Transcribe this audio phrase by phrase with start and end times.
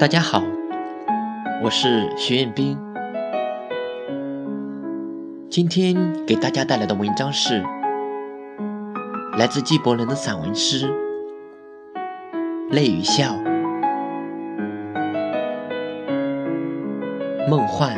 [0.00, 0.42] 大家好，
[1.62, 2.78] 我是徐彦斌。
[5.50, 5.94] 今天
[6.26, 7.62] 给大家带来的文章是
[9.36, 10.86] 来自纪伯伦的散文诗
[12.70, 13.34] 《泪与笑》。
[17.46, 17.94] 梦幻，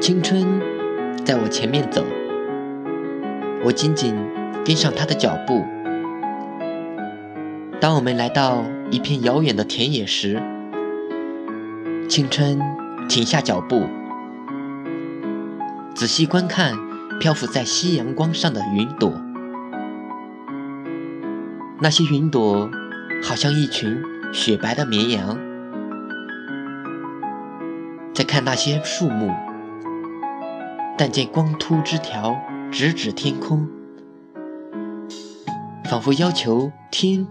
[0.00, 0.42] 青春
[1.26, 2.02] 在我前面走。
[3.62, 4.16] 我紧紧
[4.70, 5.64] 跟上他的脚步。
[7.80, 8.62] 当我们来到
[8.92, 10.40] 一片遥远的田野时，
[12.08, 12.60] 青春
[13.08, 13.88] 停下脚步，
[15.92, 16.74] 仔细观看
[17.18, 19.12] 漂浮在夕阳光上的云朵。
[21.80, 22.70] 那些云朵
[23.24, 24.00] 好像一群
[24.32, 25.36] 雪白的绵羊。
[28.14, 29.32] 再看那些树木，
[30.96, 32.40] 但见光秃枝条。
[32.70, 33.68] 直指天空，
[35.90, 37.26] 仿佛要求天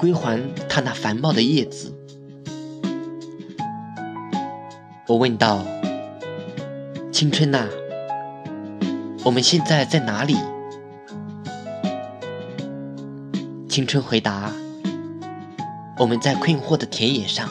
[0.00, 1.94] 归还他那繁茂的叶子。
[5.06, 5.64] 我问道
[7.14, 7.68] ：“青春呐，
[9.22, 10.36] 我们现在在哪里？”
[13.70, 14.50] 青春回答
[15.96, 17.48] ：“我们在困惑的田野上，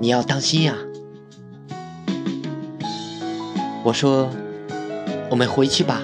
[0.00, 0.76] 你要当心呀。”
[3.82, 4.30] 我说。
[5.28, 6.00] 我们回去吧，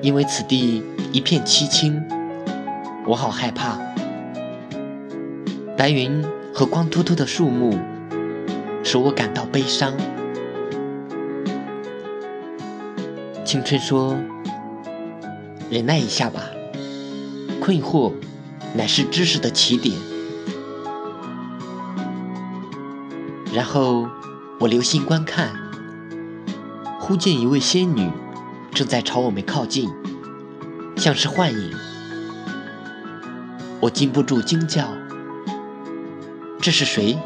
[0.00, 2.02] 因为此地一片凄清，
[3.06, 3.78] 我好害怕。
[5.76, 7.78] 白云和光秃秃的树木
[8.82, 9.92] 使我感到悲伤。
[13.44, 14.16] 青春说
[15.70, 16.42] ：“忍耐一下吧，
[17.60, 18.12] 困惑
[18.74, 19.94] 乃是知识的起点。”
[23.54, 24.08] 然后
[24.60, 25.54] 我留心观看。
[26.98, 28.10] 忽见一位仙女
[28.72, 29.88] 正在朝我们靠近，
[30.96, 31.72] 像是幻影。
[33.80, 34.88] 我禁不住惊叫
[36.60, 37.16] ：“这是谁？”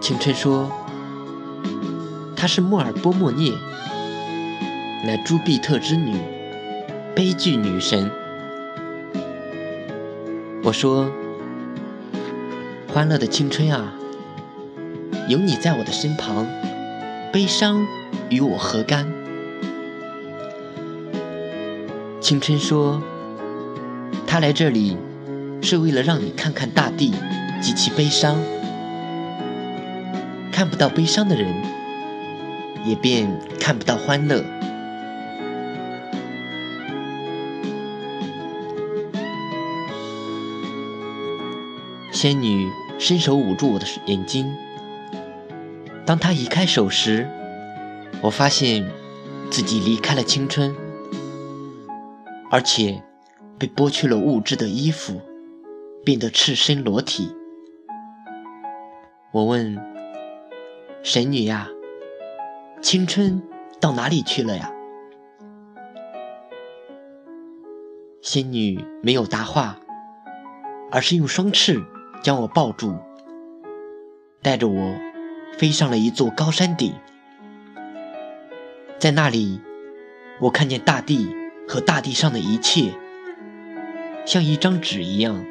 [0.00, 0.72] 青春说
[2.34, 3.52] ：“她是莫尔波莫涅，
[5.04, 6.16] 乃朱庇特之女，
[7.14, 8.10] 悲剧女神。”
[10.64, 11.10] 我说
[12.92, 13.92] ：“欢乐的青春啊，
[15.28, 16.46] 有你在我的身旁。”
[17.32, 17.86] 悲伤
[18.28, 19.06] 与我何干？
[22.22, 23.02] 青春说
[24.28, 24.96] ：“他来这里
[25.60, 27.12] 是为了让你看看大地
[27.60, 28.38] 及其悲伤。
[30.52, 31.52] 看不到悲伤的人，
[32.86, 33.28] 也便
[33.58, 34.44] 看不到欢乐。”
[42.12, 44.46] 仙女伸手捂住我的眼睛。
[46.06, 47.28] 当他移开手时，
[48.20, 48.88] 我发现
[49.50, 50.72] 自己离开了青春，
[52.52, 53.02] 而且
[53.58, 55.22] 被剥去了物质的衣服，
[56.04, 57.34] 变得赤身裸体。
[59.32, 59.80] 我问
[61.02, 61.66] 神女呀
[62.82, 63.42] ：“青春
[63.80, 64.70] 到哪里去了呀？”
[68.20, 69.78] 仙女没有答话，
[70.90, 71.82] 而是用双翅
[72.22, 72.94] 将我抱住，
[74.42, 74.94] 带着我。
[75.58, 76.94] 飞上了一座高山顶，
[78.98, 79.60] 在那里，
[80.40, 81.28] 我看见大地
[81.72, 82.92] 和大地上的一切，
[84.26, 85.42] 像一张纸一样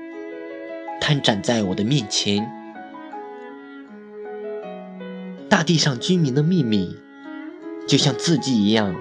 [1.00, 2.48] 摊展在我的面前。
[5.50, 6.96] 大地上居民的秘密，
[7.88, 8.94] 就像字迹一样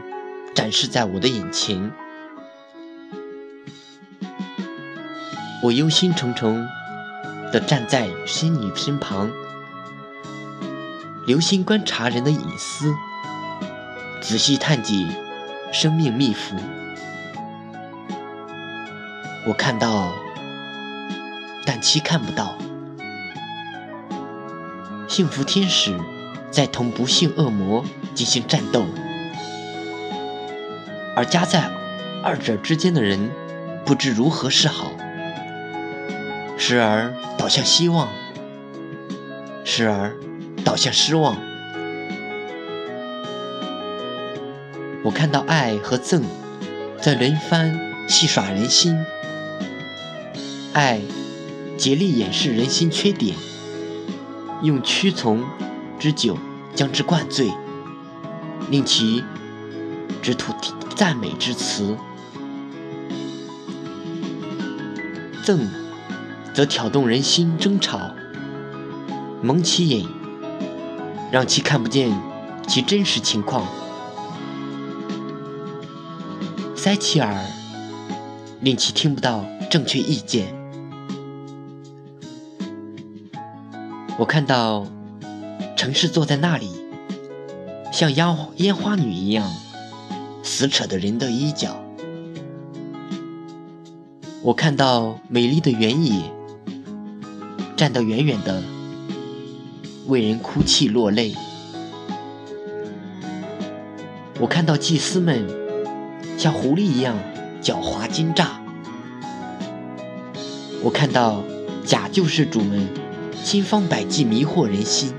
[0.54, 1.92] 展示在我的眼前。
[5.62, 6.66] 我忧心忡忡
[7.52, 9.30] 地站在仙女身旁。
[11.26, 12.94] 留心观察人的隐私，
[14.22, 15.06] 仔细探解
[15.70, 16.56] 生命秘符。
[19.50, 20.14] 我看到，
[21.66, 22.56] 但其看不到。
[25.08, 25.98] 幸福天使
[26.52, 27.84] 在同不幸恶魔
[28.14, 28.86] 进行战斗，
[31.16, 31.68] 而夹在
[32.22, 33.28] 二者之间的人
[33.84, 34.92] 不知如何是好，
[36.56, 38.08] 时而倒向希望，
[39.64, 40.14] 时而。
[40.62, 41.38] 倒向失望。
[45.02, 46.22] 我看到爱和憎
[47.00, 48.94] 在轮番戏耍人心，
[50.72, 51.00] 爱
[51.76, 53.36] 竭力掩饰人心缺点，
[54.62, 55.44] 用屈从
[55.98, 56.38] 之酒
[56.74, 57.50] 将之灌醉，
[58.70, 59.24] 令其
[60.22, 60.52] 只吐
[60.94, 61.96] 赞美之词；
[65.44, 65.58] 憎
[66.54, 68.12] 则挑动人心争吵，
[69.42, 70.06] 蒙其眼。
[71.32, 72.10] 让其看不见
[72.66, 73.64] 其真实情况。
[76.74, 77.32] 塞其耳，
[78.60, 80.59] 令其听不到正确意见。
[84.20, 84.86] 我看到
[85.78, 86.68] 城市坐在那里，
[87.90, 89.50] 像烟烟花女一样
[90.42, 91.82] 撕扯的人的衣角。
[94.42, 96.20] 我看到美丽的原野，
[97.78, 98.62] 站得远远的，
[100.06, 101.34] 为人哭泣落泪。
[104.38, 105.48] 我看到祭司们
[106.36, 107.16] 像狐狸一样
[107.62, 108.60] 狡猾奸诈。
[110.82, 111.42] 我看到
[111.86, 112.99] 假救世主们。
[113.42, 115.12] 千方百计迷惑人心，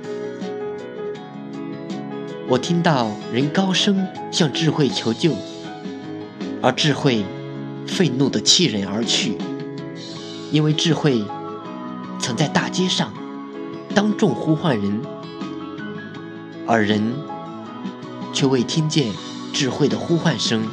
[2.47, 5.33] 我听到人高声向智慧求救，
[6.61, 7.25] 而智慧
[7.85, 9.37] 愤怒地弃人而去，
[10.51, 11.25] 因为智慧
[12.19, 13.11] 曾在大街上
[13.93, 15.01] 当众呼唤人，
[16.65, 17.13] 而人
[18.31, 19.11] 却未听见
[19.51, 20.63] 智慧的呼唤声。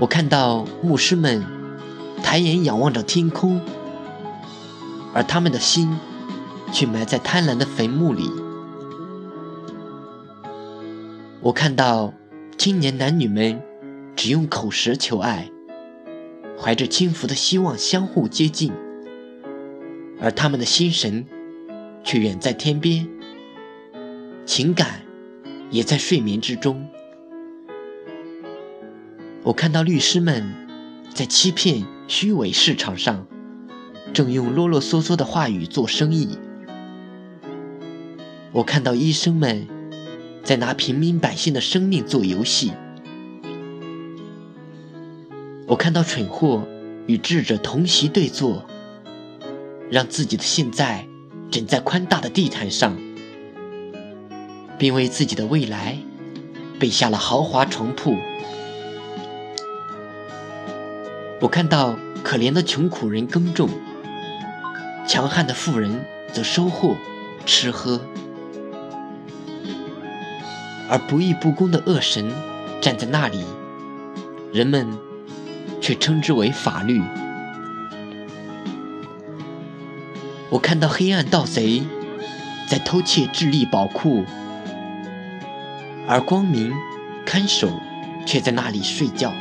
[0.00, 1.44] 我看到牧师们
[2.22, 3.60] 抬眼仰望着天空。
[5.18, 5.98] 而他们的心
[6.72, 8.30] 却埋在贪婪的坟墓里。
[11.40, 12.14] 我看到
[12.56, 13.60] 青年男女们
[14.14, 15.50] 只用口舌求爱，
[16.56, 18.72] 怀着轻浮的希望相互接近，
[20.20, 21.26] 而他们的心神
[22.04, 23.08] 却远在天边，
[24.46, 25.02] 情感
[25.68, 26.88] 也在睡眠之中。
[29.42, 30.54] 我看到律师们
[31.12, 33.26] 在欺骗虚伪市场上。
[34.18, 36.36] 正用啰啰嗦嗦的话语做生意。
[38.50, 39.68] 我看到医生们
[40.42, 42.72] 在拿平民百姓的生命做游戏。
[45.68, 46.66] 我看到蠢货
[47.06, 48.66] 与智者同席对坐，
[49.88, 51.06] 让自己的现在
[51.48, 52.98] 枕在宽大的地毯上，
[54.76, 55.96] 并为自己的未来
[56.80, 58.16] 备下了豪华床铺。
[61.40, 63.70] 我看到可怜的穷苦人耕种。
[65.08, 66.94] 强悍的富人则收获、
[67.46, 67.98] 吃喝，
[70.90, 72.30] 而不义不公的恶神
[72.82, 73.42] 站在那里，
[74.52, 74.86] 人们
[75.80, 77.02] 却称之为法律。
[80.50, 81.82] 我看到黑暗盗贼
[82.68, 84.26] 在偷窃智力宝库，
[86.06, 86.70] 而光明
[87.24, 87.70] 看守
[88.26, 89.32] 却在那里睡觉。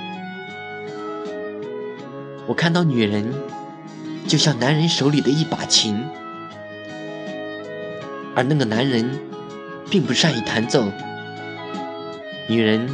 [2.47, 3.33] 我看到女人。
[4.27, 6.03] 就像男人手里的一把琴，
[8.35, 9.17] 而那个男人
[9.89, 10.91] 并不善于弹奏，
[12.49, 12.89] 女人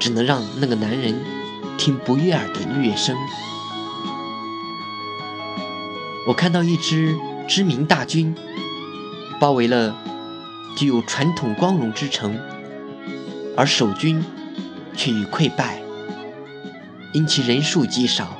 [0.00, 1.14] 只能让那个男人
[1.78, 3.16] 听不悦耳的乐声。
[6.26, 7.16] 我看到一支
[7.46, 8.34] 知名大军
[9.40, 9.96] 包围了
[10.76, 12.36] 具有传统光荣之城，
[13.56, 14.24] 而守军
[14.96, 15.80] 却已溃败，
[17.14, 18.36] 因其人数极少，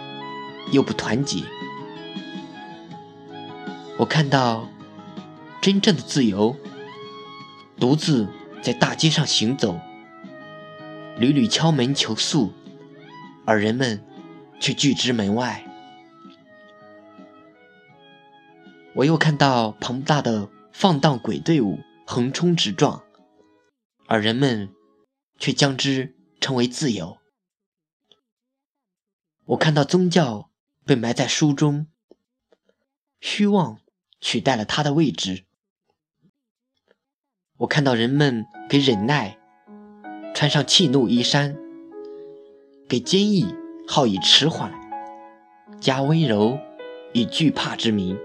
[0.73, 1.44] 又不团结。
[4.09, 4.69] 看到
[5.61, 6.57] 真正的自由，
[7.77, 8.27] 独自
[8.63, 9.79] 在大街上行走，
[11.19, 12.53] 屡屡敲门求宿，
[13.45, 14.03] 而人们
[14.59, 15.65] 却拒之门外。
[18.95, 23.05] 我又看到庞大的放荡鬼队伍横冲直撞，
[24.07, 24.71] 而人们
[25.38, 27.19] 却将之称为自由。
[29.45, 30.50] 我看到宗教
[30.85, 31.87] 被埋在书中，
[33.21, 33.79] 虚妄。
[34.21, 35.45] 取代了他的位置。
[37.59, 39.37] 我看到人们给忍耐
[40.35, 41.57] 穿上气怒衣衫，
[42.89, 43.55] 给坚毅
[43.87, 44.73] 好以迟缓，
[45.81, 46.59] 加温柔
[47.13, 48.17] 以惧怕之名。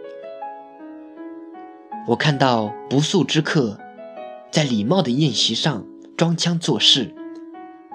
[2.08, 3.80] 我看到不速之客
[4.52, 5.86] 在礼貌的宴席上
[6.16, 7.16] 装腔作势，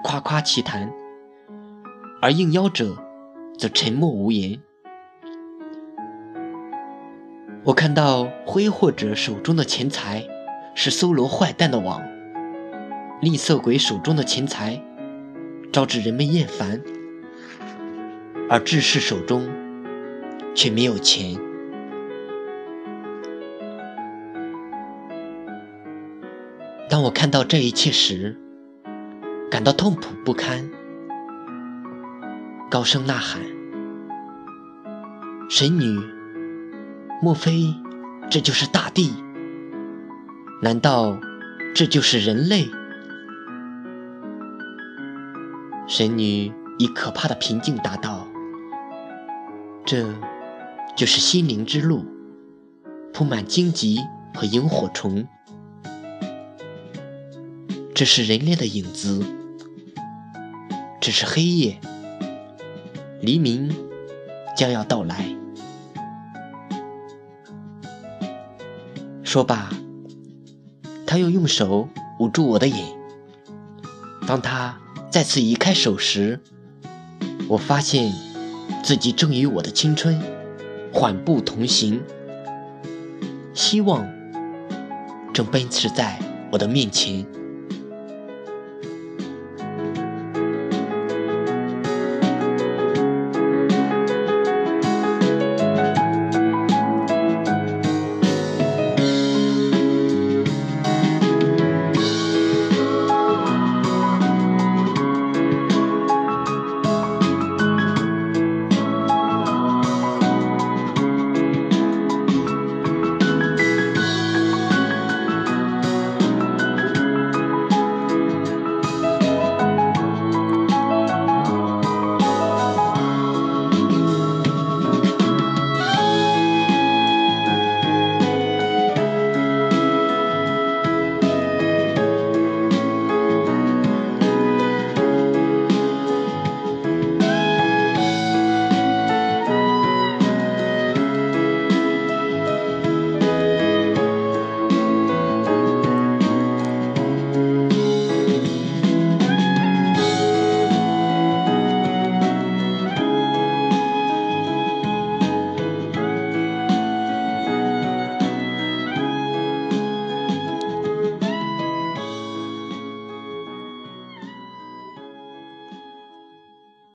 [0.03, 0.91] 夸夸其谈，
[2.21, 2.97] 而应邀者
[3.57, 4.61] 则沉默无言。
[7.69, 10.25] 我看到挥霍者手中的钱财
[10.73, 12.01] 是搜罗坏蛋的网，
[13.21, 14.81] 吝啬鬼手中的钱财
[15.71, 16.81] 招致人们厌烦，
[18.49, 19.47] 而志士手中
[20.55, 21.39] 却没有钱。
[26.89, 28.35] 当我看到这一切时，
[29.51, 30.67] 感到痛苦不堪，
[32.67, 33.39] 高声呐喊
[35.51, 36.01] ：“神女！”
[37.21, 37.75] 莫非
[38.29, 39.13] 这就是大地？
[40.61, 41.19] 难道
[41.75, 42.65] 这就是人类？
[45.85, 48.25] 神女以可怕的平静答道
[49.85, 50.13] ：“这
[50.95, 52.05] 就是心灵之路，
[53.11, 53.99] 铺满荆棘
[54.33, 55.27] 和萤火虫。
[57.93, 59.25] 这是人类的影子，
[61.01, 61.81] 这是黑夜，
[63.21, 63.75] 黎明
[64.55, 65.35] 将要到来。
[69.31, 69.69] 说罢，
[71.05, 71.87] 他又用手
[72.19, 72.83] 捂住我的眼。
[74.25, 74.79] 当他
[75.11, 76.39] 再次移开手时，
[77.47, 78.11] 我发现
[78.83, 80.19] 自己正与我的青春
[80.91, 82.01] 缓步同行，
[83.53, 84.09] 希望
[85.31, 86.19] 正奔驰在
[86.51, 87.23] 我的面前。